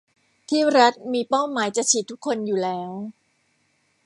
[0.49, 2.91] ที่รัฐมีเป้าหมายจะฉีดทุกคนอยู่แล้ว